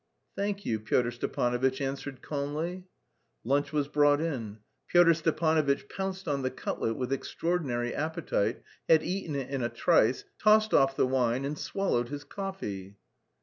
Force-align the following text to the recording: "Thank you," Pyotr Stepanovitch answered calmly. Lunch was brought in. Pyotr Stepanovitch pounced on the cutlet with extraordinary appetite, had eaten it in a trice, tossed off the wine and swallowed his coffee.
"Thank 0.35 0.65
you," 0.65 0.79
Pyotr 0.79 1.11
Stepanovitch 1.11 1.79
answered 1.79 2.23
calmly. 2.23 2.85
Lunch 3.43 3.71
was 3.71 3.87
brought 3.87 4.19
in. 4.19 4.57
Pyotr 4.87 5.13
Stepanovitch 5.13 5.87
pounced 5.89 6.27
on 6.27 6.41
the 6.41 6.49
cutlet 6.49 6.95
with 6.97 7.13
extraordinary 7.13 7.93
appetite, 7.93 8.63
had 8.89 9.03
eaten 9.03 9.35
it 9.35 9.51
in 9.51 9.61
a 9.61 9.69
trice, 9.69 10.25
tossed 10.39 10.73
off 10.73 10.95
the 10.95 11.05
wine 11.05 11.45
and 11.45 11.55
swallowed 11.55 12.09
his 12.09 12.23
coffee. 12.23 12.97